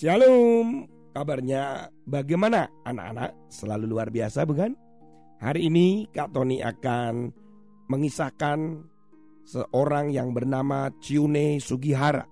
Shalom, 0.00 0.88
kabarnya 1.12 1.92
bagaimana 2.08 2.72
anak-anak? 2.88 3.36
Selalu 3.52 3.84
luar 3.84 4.08
biasa 4.08 4.48
bukan? 4.48 4.72
Hari 5.44 5.68
ini 5.68 6.08
Kak 6.08 6.32
Tony 6.32 6.64
akan 6.64 7.28
mengisahkan 7.84 8.80
seorang 9.44 10.08
yang 10.08 10.32
bernama 10.32 10.88
Chiune 11.04 11.60
Sugihara. 11.60 12.24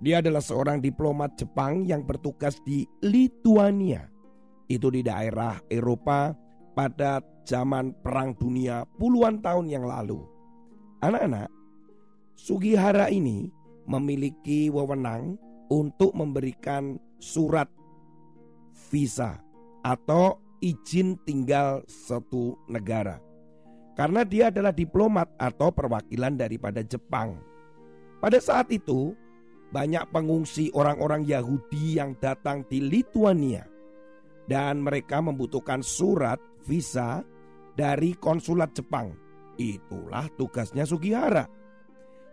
Dia 0.00 0.24
adalah 0.24 0.40
seorang 0.40 0.80
diplomat 0.80 1.36
Jepang 1.36 1.84
yang 1.84 2.08
bertugas 2.08 2.56
di 2.64 2.88
Lituania. 3.04 4.08
Itu 4.64 4.88
di 4.88 5.04
daerah 5.04 5.60
Eropa 5.68 6.32
pada 6.72 7.20
zaman 7.44 8.00
Perang 8.00 8.32
Dunia 8.32 8.88
puluhan 8.96 9.44
tahun 9.44 9.68
yang 9.68 9.84
lalu. 9.84 10.24
Anak-anak, 11.04 11.52
Sugihara 12.32 13.12
ini 13.12 13.52
memiliki 13.84 14.72
wewenang 14.72 15.36
untuk 15.68 16.16
memberikan 16.16 16.96
surat 17.20 17.68
visa 18.88 19.40
atau 19.84 20.40
izin 20.58 21.20
tinggal 21.22 21.84
satu 21.86 22.58
negara. 22.66 23.20
Karena 23.94 24.22
dia 24.22 24.50
adalah 24.54 24.70
diplomat 24.70 25.34
atau 25.38 25.74
perwakilan 25.74 26.38
daripada 26.38 26.86
Jepang. 26.86 27.38
Pada 28.22 28.38
saat 28.38 28.70
itu, 28.70 29.14
banyak 29.74 30.06
pengungsi 30.14 30.70
orang-orang 30.72 31.26
Yahudi 31.26 31.98
yang 31.98 32.14
datang 32.22 32.62
di 32.70 32.78
Lituania 32.78 33.66
dan 34.48 34.80
mereka 34.80 35.20
membutuhkan 35.20 35.84
surat 35.84 36.40
visa 36.64 37.20
dari 37.76 38.16
konsulat 38.16 38.72
Jepang. 38.72 39.12
Itulah 39.58 40.30
tugasnya 40.38 40.86
Sugihara. 40.86 41.46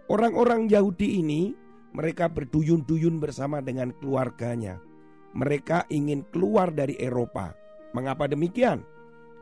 Orang-orang 0.06 0.70
Yahudi 0.70 1.20
ini 1.26 1.65
mereka 1.96 2.28
berduyun-duyun 2.28 3.24
bersama 3.24 3.64
dengan 3.64 3.96
keluarganya. 3.96 4.84
Mereka 5.32 5.88
ingin 5.88 6.28
keluar 6.28 6.76
dari 6.76 7.00
Eropa. 7.00 7.56
Mengapa 7.96 8.28
demikian? 8.28 8.84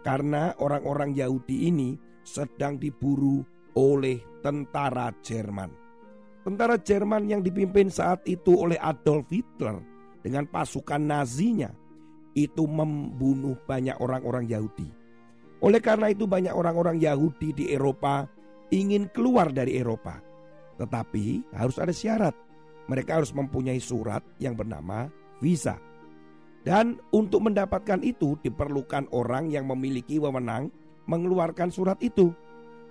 Karena 0.06 0.54
orang-orang 0.62 1.18
Yahudi 1.18 1.66
ini 1.70 1.98
sedang 2.22 2.78
diburu 2.78 3.42
oleh 3.74 4.22
tentara 4.46 5.09
Jerman. 5.26 5.74
Tentara 6.46 6.78
Jerman 6.78 7.26
yang 7.26 7.42
dipimpin 7.42 7.90
saat 7.90 8.22
itu 8.30 8.54
oleh 8.54 8.78
Adolf 8.78 9.31
Hitler 9.34 9.80
dengan 10.22 10.46
pasukan 10.46 11.02
Nazinya 11.02 11.72
itu 12.38 12.66
membunuh 12.70 13.58
banyak 13.66 13.98
orang-orang 13.98 14.46
Yahudi. 14.46 14.90
Oleh 15.64 15.80
karena 15.80 16.12
itu 16.12 16.28
banyak 16.28 16.52
orang-orang 16.52 17.00
Yahudi 17.00 17.56
di 17.56 17.66
Eropa 17.72 18.28
ingin 18.74 19.08
keluar 19.09 19.56
dari 19.56 19.80
Eropa. 19.80 20.33
Tetapi 20.80 21.54
harus 21.54 21.78
ada 21.78 21.94
syarat. 21.94 22.36
Mereka 22.90 23.24
harus 23.24 23.31
mempunyai 23.31 23.80
surat 23.80 24.22
yang 24.40 24.58
bernama 24.58 25.08
visa. 25.40 25.80
Dan 26.64 27.00
untuk 27.12 27.44
mendapatkan 27.44 28.00
itu 28.03 28.40
diperlukan 28.40 29.12
orang 29.12 29.52
yang 29.52 29.68
memiliki 29.68 30.20
wewenang 30.20 30.72
mengeluarkan 31.08 31.68
surat 31.68 32.00
itu. 32.00 32.31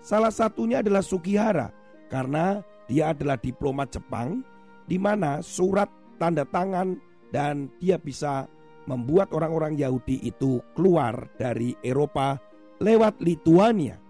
Salah 0.05 0.35
satunya 0.35 0.85
adalah 0.85 1.01
Sugihara 1.01 1.73
karena 2.13 2.61
dia 2.91 3.17
adalah 3.17 3.41
diplomat 3.41 3.97
Jepang 3.97 4.45
di 4.85 4.99
mana 5.01 5.41
surat 5.41 5.89
tanda 6.21 6.45
tangan 6.45 6.99
dan 7.33 7.73
dia 7.81 7.97
bisa 7.97 8.45
membuat 8.85 9.31
orang-orang 9.31 9.79
Yahudi 9.79 10.21
itu 10.27 10.59
keluar 10.75 11.31
dari 11.39 11.73
Eropa 11.81 12.37
lewat 12.83 13.23
Lituania. 13.23 14.02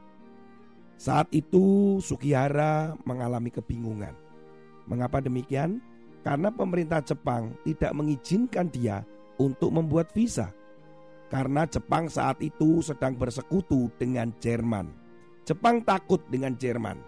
Saat 1.03 1.35
itu 1.35 1.99
Sugihara 1.99 2.95
mengalami 3.03 3.51
kebingungan. 3.51 4.15
Mengapa 4.87 5.19
demikian? 5.19 5.83
Karena 6.23 6.55
pemerintah 6.55 7.03
Jepang 7.03 7.59
tidak 7.67 7.91
mengizinkan 7.91 8.71
dia 8.71 9.03
untuk 9.35 9.75
membuat 9.75 10.15
visa. 10.15 10.55
Karena 11.27 11.67
Jepang 11.67 12.07
saat 12.07 12.39
itu 12.39 12.79
sedang 12.87 13.19
bersekutu 13.19 13.91
dengan 13.99 14.31
Jerman. 14.39 14.95
Jepang 15.43 15.83
takut 15.83 16.23
dengan 16.31 16.55
Jerman. 16.55 17.03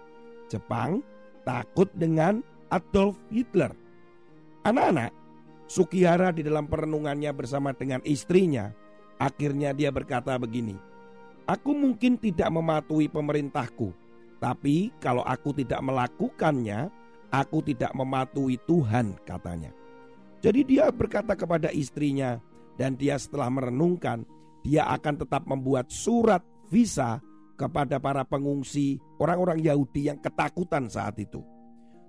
Jepang 0.51 0.99
takut 1.47 1.87
dengan 1.95 2.43
Adolf 2.75 3.15
Hitler. 3.31 3.71
Anak-anak, 4.67 5.15
Sukihara 5.71 6.35
di 6.35 6.43
dalam 6.43 6.67
perenungannya 6.67 7.31
bersama 7.31 7.71
dengan 7.71 8.03
istrinya, 8.03 8.75
akhirnya 9.23 9.71
dia 9.71 9.95
berkata 9.95 10.35
begini, 10.35 10.75
Aku 11.45 11.77
mungkin 11.77 12.17
tidak 12.17 12.49
mematuhi 12.49 13.05
pemerintahku, 13.05 13.93
tapi 14.41 14.89
kalau 14.97 15.21
aku 15.29 15.53
tidak 15.53 15.85
melakukannya, 15.85 16.89
aku 17.29 17.61
tidak 17.61 17.93
mematuhi 17.93 18.57
Tuhan 18.65 19.13
katanya. 19.29 19.69
Jadi 20.41 20.61
dia 20.65 20.89
berkata 20.89 21.37
kepada 21.37 21.69
istrinya 21.69 22.41
dan 22.81 22.97
dia 22.97 23.21
setelah 23.21 23.53
merenungkan, 23.53 24.25
dia 24.65 24.89
akan 24.89 25.21
tetap 25.21 25.45
membuat 25.45 25.93
surat 25.93 26.41
visa 26.73 27.21
kepada 27.61 28.01
para 28.01 28.25
pengungsi 28.25 28.97
orang-orang 29.21 29.61
Yahudi 29.61 30.09
yang 30.09 30.19
ketakutan 30.25 30.89
saat 30.89 31.21
itu. 31.21 31.45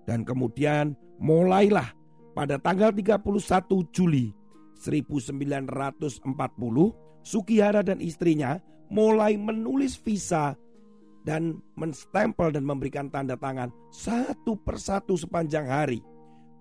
Dan 0.08 0.24
kemudian 0.24 0.96
mulailah 1.20 1.92
pada 2.32 2.56
tanggal 2.56 2.92
31 2.96 3.20
Juli 3.92 4.32
1940 4.80 6.24
Sukihara 7.26 7.82
dan 7.82 7.98
istrinya 8.04 8.62
mulai 8.90 9.38
menulis 9.38 9.98
visa 9.98 10.54
dan 11.26 11.58
menstempel 11.74 12.54
dan 12.54 12.62
memberikan 12.62 13.10
tanda 13.10 13.34
tangan 13.34 13.74
satu 13.90 14.56
persatu 14.62 15.18
sepanjang 15.18 15.66
hari. 15.66 16.00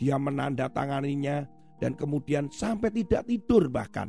Dia 0.01 0.17
menandatanganinya 0.17 1.47
dan 1.79 1.95
kemudian 1.95 2.49
sampai 2.49 2.91
tidak 2.91 3.29
tidur 3.29 3.69
bahkan. 3.69 4.09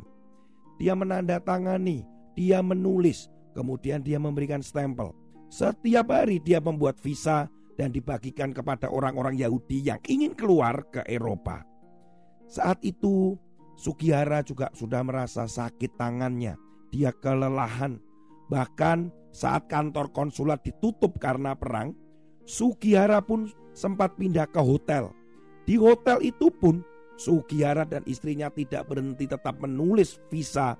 Dia 0.80 0.96
menandatangani, 0.96 2.04
dia 2.36 2.60
menulis, 2.60 3.28
kemudian 3.52 4.04
dia 4.04 4.20
memberikan 4.20 4.60
stempel. 4.60 5.12
Setiap 5.48 6.10
hari 6.10 6.42
dia 6.42 6.58
membuat 6.58 6.98
visa 7.00 7.48
dan 7.76 7.92
dibagikan 7.92 8.50
kepada 8.56 8.88
orang-orang 8.88 9.36
Yahudi 9.36 9.84
yang 9.84 10.00
ingin 10.08 10.32
keluar 10.32 10.88
ke 10.88 11.04
Eropa. 11.06 11.62
Saat 12.48 12.80
itu 12.82 13.36
Sugihara 13.76 14.40
juga 14.40 14.72
sudah 14.72 15.04
merasa 15.04 15.44
sakit 15.44 16.00
tangannya. 16.00 16.56
Dia 16.88 17.12
kelelahan 17.12 18.00
Bahkan 18.46 19.10
saat 19.34 19.66
kantor 19.66 20.10
konsulat 20.14 20.62
ditutup 20.62 21.18
karena 21.18 21.52
perang, 21.52 21.92
Sugihara 22.46 23.18
pun 23.18 23.50
sempat 23.74 24.14
pindah 24.14 24.46
ke 24.46 24.62
hotel. 24.62 25.10
Di 25.66 25.74
hotel 25.74 26.22
itu 26.22 26.48
pun 26.48 26.80
Sugihara 27.18 27.82
dan 27.82 28.06
istrinya 28.06 28.46
tidak 28.52 28.86
berhenti 28.86 29.26
tetap 29.26 29.58
menulis 29.58 30.22
visa, 30.30 30.78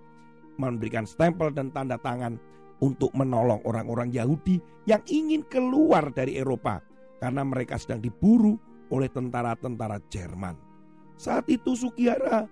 memberikan 0.57 1.05
stempel 1.05 1.51
dan 1.51 1.75
tanda 1.75 1.99
tangan 1.99 2.39
untuk 2.79 3.11
menolong 3.17 3.61
orang-orang 3.67 4.13
Yahudi 4.13 4.61
yang 4.85 5.01
ingin 5.09 5.43
keluar 5.49 6.13
dari 6.13 6.37
Eropa 6.39 6.85
karena 7.19 7.43
mereka 7.43 7.81
sedang 7.81 8.05
diburu 8.05 8.55
oleh 8.93 9.11
tentara-tentara 9.11 9.99
Jerman. 10.13 10.55
Saat 11.17 11.49
itu 11.49 11.75
Sugihara 11.75 12.45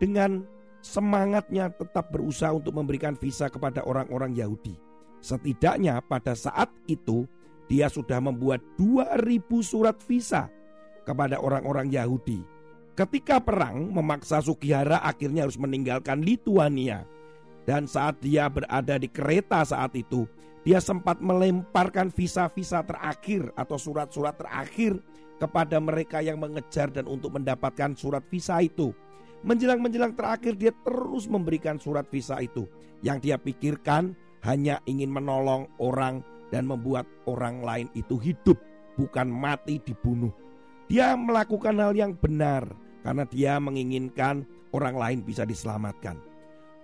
dengan 0.00 0.42
semangatnya 0.84 1.72
tetap 1.72 2.12
berusaha 2.12 2.52
untuk 2.52 2.76
memberikan 2.76 3.16
visa 3.16 3.50
kepada 3.50 3.82
orang-orang 3.84 4.36
Yahudi. 4.36 4.76
Setidaknya 5.20 5.98
pada 6.04 6.36
saat 6.36 6.70
itu 6.86 7.26
dia 7.66 7.90
sudah 7.90 8.22
membuat 8.22 8.62
2000 8.78 9.42
surat 9.62 9.98
visa 10.06 10.46
kepada 11.02 11.38
orang-orang 11.42 11.90
Yahudi. 11.90 12.42
Ketika 12.96 13.42
perang 13.42 13.92
memaksa 13.92 14.40
Sugihara 14.40 15.04
akhirnya 15.04 15.44
harus 15.44 15.60
meninggalkan 15.60 16.24
Lituania. 16.24 17.04
Dan 17.66 17.90
saat 17.90 18.22
dia 18.22 18.46
berada 18.46 18.94
di 18.94 19.10
kereta 19.10 19.66
saat 19.66 19.90
itu, 19.98 20.22
dia 20.62 20.78
sempat 20.78 21.18
melemparkan 21.18 22.14
visa-visa 22.14 22.86
terakhir 22.86 23.50
atau 23.58 23.74
surat-surat 23.74 24.38
terakhir 24.38 25.02
kepada 25.42 25.82
mereka 25.82 26.22
yang 26.22 26.38
mengejar 26.38 26.94
dan 26.94 27.10
untuk 27.10 27.34
mendapatkan 27.34 27.98
surat 27.98 28.22
visa 28.30 28.62
itu. 28.62 28.94
Menjelang-menjelang 29.46 30.18
terakhir 30.18 30.58
dia 30.58 30.74
terus 30.82 31.30
memberikan 31.30 31.78
surat 31.78 32.10
visa 32.10 32.42
itu. 32.42 32.66
Yang 32.98 33.18
dia 33.30 33.36
pikirkan 33.38 34.18
hanya 34.42 34.82
ingin 34.90 35.06
menolong 35.06 35.70
orang 35.78 36.26
dan 36.50 36.66
membuat 36.66 37.06
orang 37.30 37.62
lain 37.62 37.86
itu 37.94 38.18
hidup. 38.18 38.58
Bukan 38.98 39.30
mati 39.30 39.78
dibunuh. 39.78 40.34
Dia 40.90 41.14
melakukan 41.14 41.78
hal 41.78 41.94
yang 41.94 42.18
benar 42.18 42.66
karena 43.06 43.22
dia 43.22 43.62
menginginkan 43.62 44.42
orang 44.74 44.98
lain 44.98 45.18
bisa 45.22 45.46
diselamatkan. 45.46 46.18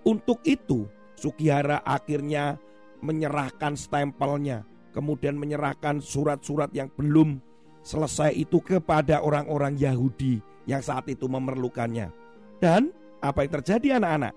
Untuk 0.07 0.39
itu, 0.47 0.87
Sugihara 1.19 1.83
akhirnya 1.83 2.59
menyerahkan 3.03 3.75
stempelnya, 3.75 4.63
kemudian 4.95 5.35
menyerahkan 5.35 5.99
surat-surat 5.99 6.71
yang 6.71 6.91
belum 6.95 7.43
selesai 7.83 8.35
itu 8.39 8.63
kepada 8.63 9.23
orang-orang 9.23 9.75
Yahudi 9.75 10.39
yang 10.67 10.83
saat 10.83 11.11
itu 11.11 11.27
memerlukannya. 11.27 12.22
Dan 12.63 12.95
apa 13.19 13.43
yang 13.43 13.59
terjadi 13.59 13.99
anak-anak? 13.99 14.35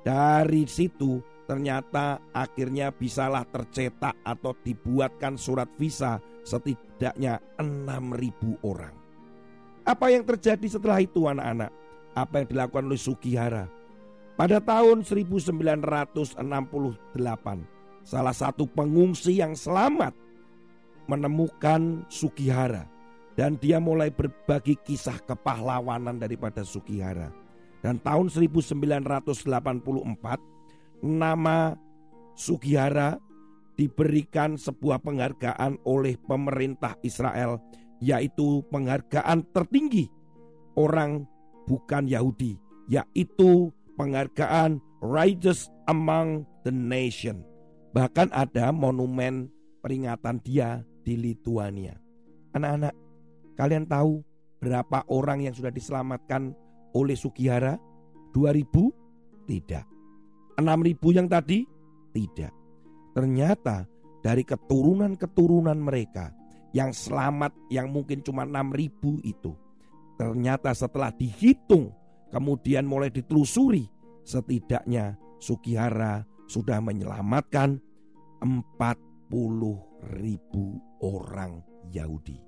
Dari 0.00 0.64
situ 0.64 1.20
ternyata 1.44 2.16
akhirnya 2.32 2.88
bisalah 2.88 3.44
tercetak 3.44 4.16
atau 4.24 4.56
dibuatkan 4.64 5.36
surat 5.36 5.68
visa 5.76 6.16
setidaknya 6.48 7.36
6000 7.60 8.64
orang. 8.64 8.96
Apa 9.84 10.08
yang 10.08 10.24
terjadi 10.24 10.64
setelah 10.64 11.04
itu 11.04 11.28
anak-anak? 11.28 11.68
Apa 12.16 12.40
yang 12.40 12.48
dilakukan 12.48 12.88
oleh 12.88 13.00
Sugihara? 13.00 13.68
Pada 14.36 14.64
tahun 14.64 15.04
1968, 15.04 16.40
salah 18.00 18.36
satu 18.36 18.64
pengungsi 18.64 19.44
yang 19.44 19.52
selamat 19.52 20.16
menemukan 21.04 22.04
Sugihara 22.08 22.88
dan 23.36 23.60
dia 23.60 23.76
mulai 23.76 24.08
berbagi 24.08 24.76
kisah 24.84 25.20
kepahlawanan 25.24 26.16
daripada 26.16 26.64
Sugihara. 26.64 27.47
Dan 27.78 28.02
tahun 28.02 28.30
1984 28.30 29.46
nama 31.04 31.78
Sugihara 32.34 33.18
diberikan 33.78 34.58
sebuah 34.58 34.98
penghargaan 35.02 35.78
oleh 35.86 36.18
pemerintah 36.18 36.98
Israel 37.06 37.62
yaitu 38.02 38.62
penghargaan 38.70 39.46
tertinggi 39.54 40.10
orang 40.74 41.26
bukan 41.70 42.10
Yahudi 42.10 42.58
yaitu 42.90 43.70
penghargaan 43.94 44.82
Righteous 44.98 45.70
Among 45.86 46.42
the 46.66 46.74
Nation. 46.74 47.46
Bahkan 47.94 48.34
ada 48.34 48.74
monumen 48.74 49.50
peringatan 49.82 50.42
dia 50.42 50.82
di 51.06 51.14
Lituania. 51.14 51.94
Anak-anak, 52.54 52.94
kalian 53.54 53.86
tahu 53.86 54.22
berapa 54.58 55.06
orang 55.06 55.46
yang 55.46 55.54
sudah 55.54 55.70
diselamatkan 55.70 56.52
oleh 56.94 57.16
Sugihara? 57.16 57.76
2000? 58.32 59.48
Tidak. 59.48 59.84
6000 60.60 61.16
yang 61.16 61.28
tadi? 61.28 61.64
Tidak. 62.12 62.52
Ternyata 63.14 63.86
dari 64.20 64.42
keturunan-keturunan 64.44 65.78
mereka 65.78 66.34
yang 66.76 66.92
selamat 66.92 67.54
yang 67.72 67.88
mungkin 67.88 68.20
cuma 68.20 68.44
6000 68.44 69.24
itu. 69.24 69.52
Ternyata 70.18 70.74
setelah 70.74 71.14
dihitung 71.14 71.94
kemudian 72.34 72.84
mulai 72.84 73.08
ditelusuri 73.08 73.86
setidaknya 74.26 75.16
Sugihara 75.38 76.26
sudah 76.50 76.82
menyelamatkan 76.82 77.78
40 78.42 79.30
ribu 80.18 80.64
orang 81.00 81.62
Yahudi. 81.94 82.47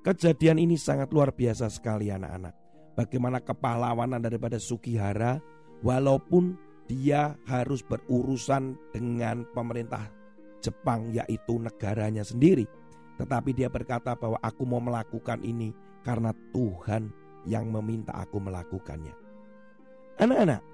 Kejadian 0.00 0.56
ini 0.56 0.80
sangat 0.80 1.12
luar 1.12 1.28
biasa 1.28 1.68
sekali 1.68 2.08
anak-anak. 2.08 2.56
Bagaimana 2.96 3.36
kepahlawanan 3.44 4.24
daripada 4.24 4.56
Sugihara 4.56 5.36
walaupun 5.84 6.56
dia 6.88 7.36
harus 7.44 7.84
berurusan 7.84 8.80
dengan 8.96 9.44
pemerintah 9.52 10.08
Jepang 10.64 11.12
yaitu 11.12 11.60
negaranya 11.60 12.24
sendiri. 12.24 12.64
Tetapi 13.20 13.52
dia 13.52 13.68
berkata 13.68 14.16
bahwa 14.16 14.40
aku 14.40 14.64
mau 14.64 14.80
melakukan 14.80 15.44
ini 15.44 15.76
karena 16.00 16.32
Tuhan 16.56 17.12
yang 17.44 17.68
meminta 17.68 18.16
aku 18.16 18.40
melakukannya. 18.40 19.12
Anak-anak, 20.16 20.64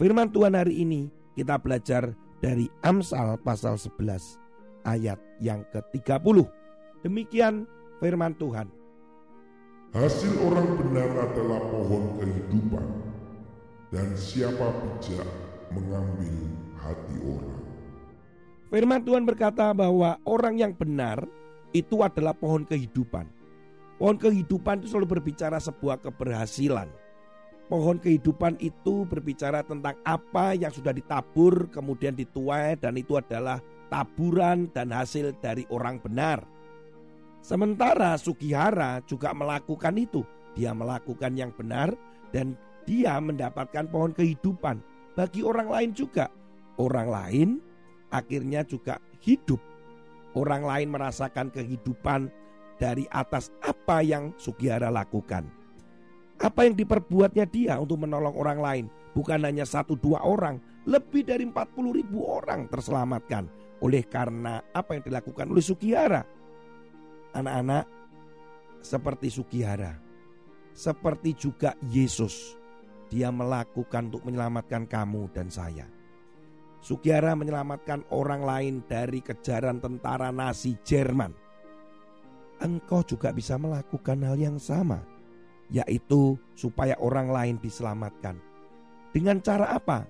firman 0.00 0.32
Tuhan 0.32 0.56
hari 0.56 0.80
ini 0.80 1.12
kita 1.36 1.60
belajar 1.60 2.16
dari 2.40 2.64
Amsal 2.80 3.36
pasal 3.44 3.76
11 3.76 4.40
ayat 4.88 5.20
yang 5.40 5.68
ke-30. 5.68 6.48
Demikian 7.04 7.68
firman 8.02 8.34
Tuhan. 8.34 8.66
Hasil 9.94 10.34
orang 10.42 10.74
benar 10.74 11.30
adalah 11.30 11.62
pohon 11.70 12.18
kehidupan, 12.18 12.86
dan 13.94 14.10
siapa 14.18 14.74
bijak 14.82 15.28
mengambil 15.70 16.50
hati 16.82 17.16
orang. 17.22 17.62
Firman 18.72 19.04
Tuhan 19.06 19.22
berkata 19.22 19.70
bahwa 19.70 20.18
orang 20.26 20.58
yang 20.58 20.72
benar 20.74 21.22
itu 21.70 22.02
adalah 22.02 22.34
pohon 22.34 22.66
kehidupan. 22.66 23.28
Pohon 24.00 24.18
kehidupan 24.18 24.82
itu 24.82 24.96
selalu 24.96 25.20
berbicara 25.20 25.62
sebuah 25.62 26.02
keberhasilan. 26.02 26.90
Pohon 27.68 28.00
kehidupan 28.00 28.58
itu 28.58 29.06
berbicara 29.06 29.62
tentang 29.62 29.94
apa 30.02 30.56
yang 30.56 30.72
sudah 30.72 30.90
ditabur 30.90 31.70
kemudian 31.70 32.16
dituai 32.16 32.80
dan 32.80 32.98
itu 32.98 33.14
adalah 33.16 33.62
taburan 33.92 34.72
dan 34.72 34.90
hasil 34.90 35.36
dari 35.38 35.68
orang 35.68 36.00
benar. 36.00 36.42
Sementara 37.42 38.14
Sugihara 38.14 39.02
juga 39.02 39.34
melakukan 39.34 39.98
itu. 39.98 40.22
Dia 40.54 40.70
melakukan 40.70 41.34
yang 41.34 41.50
benar 41.50 41.90
dan 42.30 42.54
dia 42.86 43.18
mendapatkan 43.18 43.90
pohon 43.90 44.14
kehidupan 44.14 44.78
bagi 45.18 45.42
orang 45.42 45.66
lain 45.66 45.90
juga. 45.90 46.30
Orang 46.78 47.10
lain 47.10 47.58
akhirnya 48.14 48.62
juga 48.62 49.02
hidup. 49.26 49.58
Orang 50.38 50.64
lain 50.64 50.94
merasakan 50.94 51.50
kehidupan 51.50 52.30
dari 52.78 53.10
atas 53.10 53.50
apa 53.58 54.00
yang 54.06 54.30
Sugihara 54.38 54.88
lakukan. 54.88 55.44
Apa 56.38 56.64
yang 56.64 56.78
diperbuatnya 56.78 57.46
dia 57.50 57.74
untuk 57.82 58.06
menolong 58.06 58.38
orang 58.38 58.58
lain. 58.62 58.84
Bukan 59.18 59.42
hanya 59.42 59.66
satu 59.66 59.98
dua 59.98 60.22
orang. 60.22 60.62
Lebih 60.82 61.26
dari 61.26 61.46
40 61.46 61.94
ribu 61.94 62.26
orang 62.26 62.66
terselamatkan. 62.66 63.46
Oleh 63.82 64.06
karena 64.06 64.62
apa 64.74 64.94
yang 64.98 65.04
dilakukan 65.06 65.46
oleh 65.50 65.62
Sugihara 65.62 66.22
anak-anak 67.32 67.84
seperti 68.84 69.28
Sugihara, 69.32 69.96
seperti 70.76 71.36
juga 71.36 71.76
Yesus. 71.88 72.56
Dia 73.12 73.28
melakukan 73.28 74.08
untuk 74.08 74.24
menyelamatkan 74.24 74.88
kamu 74.88 75.28
dan 75.36 75.52
saya. 75.52 75.84
Sugihara 76.82 77.36
menyelamatkan 77.36 78.08
orang 78.10 78.42
lain 78.42 78.74
dari 78.88 79.20
kejaran 79.20 79.78
tentara 79.78 80.32
Nazi 80.32 80.74
Jerman. 80.82 81.30
Engkau 82.58 83.04
juga 83.04 83.30
bisa 83.30 83.60
melakukan 83.60 84.18
hal 84.24 84.40
yang 84.40 84.56
sama, 84.56 85.04
yaitu 85.68 86.40
supaya 86.56 86.96
orang 86.98 87.28
lain 87.30 87.56
diselamatkan. 87.60 88.40
Dengan 89.12 89.44
cara 89.44 89.76
apa? 89.76 90.08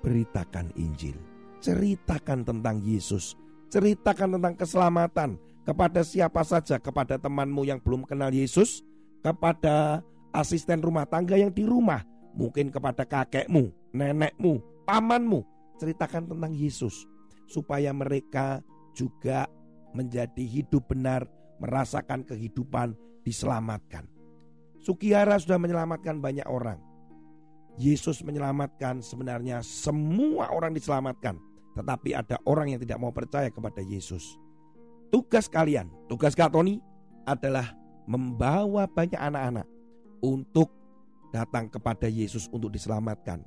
Beritakan 0.00 0.70
Injil, 0.78 1.18
ceritakan 1.58 2.46
tentang 2.46 2.78
Yesus, 2.78 3.34
Ceritakan 3.74 4.38
tentang 4.38 4.54
keselamatan 4.54 5.34
kepada 5.66 6.06
siapa 6.06 6.46
saja, 6.46 6.78
kepada 6.78 7.18
temanmu 7.18 7.66
yang 7.66 7.82
belum 7.82 8.06
kenal 8.06 8.30
Yesus, 8.30 8.86
kepada 9.18 9.98
asisten 10.30 10.78
rumah 10.78 11.02
tangga 11.10 11.34
yang 11.34 11.50
di 11.50 11.66
rumah, 11.66 12.06
mungkin 12.38 12.70
kepada 12.70 13.02
kakekmu, 13.02 13.74
nenekmu, 13.90 14.62
pamanmu. 14.86 15.42
Ceritakan 15.82 16.30
tentang 16.30 16.54
Yesus 16.54 17.02
supaya 17.50 17.90
mereka 17.90 18.62
juga 18.94 19.50
menjadi 19.90 20.46
hidup 20.46 20.94
benar, 20.94 21.26
merasakan 21.58 22.22
kehidupan, 22.22 22.94
diselamatkan. 23.26 24.06
Sukihara 24.86 25.34
sudah 25.42 25.58
menyelamatkan 25.58 26.22
banyak 26.22 26.46
orang. 26.46 26.78
Yesus 27.74 28.22
menyelamatkan 28.22 29.02
sebenarnya 29.02 29.66
semua 29.66 30.54
orang 30.54 30.70
diselamatkan 30.78 31.42
tetapi 31.74 32.14
ada 32.14 32.38
orang 32.46 32.74
yang 32.74 32.80
tidak 32.80 32.98
mau 33.02 33.10
percaya 33.10 33.50
kepada 33.50 33.82
Yesus. 33.82 34.38
Tugas 35.10 35.46
kalian, 35.50 35.90
tugas 36.06 36.34
Kak 36.34 36.54
Tony 36.54 36.78
adalah 37.26 37.74
membawa 38.06 38.86
banyak 38.86 39.18
anak-anak 39.18 39.66
untuk 40.22 40.70
datang 41.34 41.66
kepada 41.66 42.06
Yesus 42.06 42.46
untuk 42.54 42.70
diselamatkan. 42.70 43.42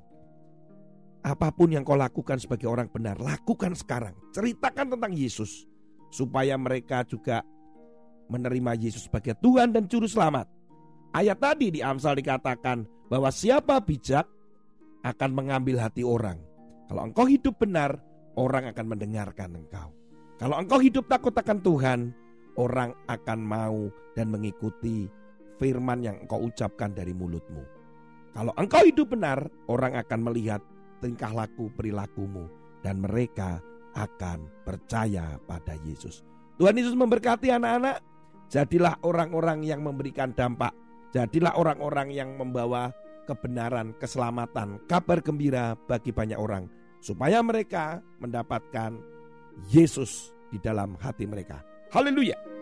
Apa 1.24 1.52
pun 1.52 1.72
yang 1.74 1.84
kau 1.84 1.98
lakukan 1.98 2.40
sebagai 2.40 2.70
orang 2.72 2.88
benar, 2.88 3.20
lakukan 3.20 3.76
sekarang. 3.76 4.16
Ceritakan 4.32 4.96
tentang 4.96 5.12
Yesus 5.12 5.68
supaya 6.08 6.56
mereka 6.56 7.04
juga 7.04 7.44
menerima 8.32 8.76
Yesus 8.80 9.08
sebagai 9.08 9.36
Tuhan 9.40 9.72
dan 9.76 9.88
juru 9.88 10.08
selamat. 10.08 10.48
Ayat 11.16 11.40
tadi 11.40 11.72
di 11.72 11.80
Amsal 11.80 12.20
dikatakan 12.20 12.84
bahwa 13.08 13.32
siapa 13.32 13.80
bijak 13.80 14.28
akan 15.04 15.32
mengambil 15.32 15.80
hati 15.80 16.04
orang. 16.04 16.40
Kalau 16.88 17.04
engkau 17.04 17.28
hidup 17.28 17.60
benar, 17.60 18.00
orang 18.38 18.70
akan 18.70 18.86
mendengarkan 18.86 19.58
engkau. 19.58 19.90
Kalau 20.38 20.56
engkau 20.62 20.78
hidup 20.78 21.10
takut 21.10 21.34
akan 21.34 21.60
Tuhan, 21.66 22.00
orang 22.62 22.94
akan 23.10 23.40
mau 23.42 23.90
dan 24.14 24.30
mengikuti 24.30 25.10
firman 25.58 26.06
yang 26.06 26.22
engkau 26.22 26.46
ucapkan 26.46 26.94
dari 26.94 27.12
mulutmu. 27.12 27.66
Kalau 28.38 28.54
engkau 28.54 28.86
hidup 28.86 29.18
benar, 29.18 29.50
orang 29.66 29.98
akan 29.98 30.20
melihat 30.30 30.62
tingkah 31.02 31.34
laku 31.34 31.74
perilakumu 31.74 32.46
dan 32.86 33.02
mereka 33.02 33.58
akan 33.98 34.46
percaya 34.62 35.42
pada 35.50 35.74
Yesus. 35.82 36.22
Tuhan 36.62 36.78
Yesus 36.78 36.94
memberkati 36.94 37.50
anak-anak. 37.50 38.06
Jadilah 38.48 39.02
orang-orang 39.02 39.66
yang 39.66 39.82
memberikan 39.82 40.32
dampak. 40.38 40.72
Jadilah 41.12 41.58
orang-orang 41.58 42.14
yang 42.14 42.38
membawa 42.38 42.94
kebenaran, 43.26 43.98
keselamatan, 43.98 44.80
kabar 44.86 45.20
gembira 45.20 45.74
bagi 45.90 46.14
banyak 46.14 46.38
orang. 46.38 46.77
Supaya 47.00 47.40
mereka 47.46 48.02
mendapatkan 48.20 48.98
Yesus 49.70 50.34
di 50.50 50.58
dalam 50.62 50.98
hati 50.98 51.26
mereka. 51.26 51.62
Haleluya! 51.94 52.57